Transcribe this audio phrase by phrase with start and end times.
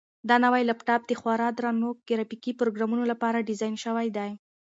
[0.29, 4.31] دا نوی لپټاپ د خورا درنو ګرافیکي پروګرامونو لپاره ډیزاین شوی دی.